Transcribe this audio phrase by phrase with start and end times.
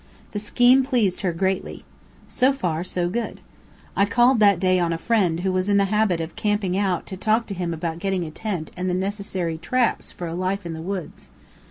[0.31, 1.85] The scheme pleased her greatly.
[2.27, 3.39] So far, so good.
[3.95, 7.05] I called that day on a friend who was in the habit of camping out
[7.05, 10.65] to talk to him about getting a tent and the necessary "traps" for a life
[10.65, 11.29] in the woods.